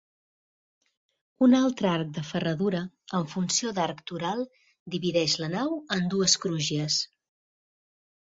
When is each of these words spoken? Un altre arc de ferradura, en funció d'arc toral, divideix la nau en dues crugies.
Un 1.47 1.51
altre 1.57 1.89
arc 1.89 2.13
de 2.15 2.23
ferradura, 2.29 2.79
en 3.19 3.27
funció 3.35 3.75
d'arc 3.79 4.01
toral, 4.13 4.41
divideix 4.95 5.37
la 5.43 5.49
nau 5.57 5.77
en 5.97 6.09
dues 6.15 6.37
crugies. 6.47 6.97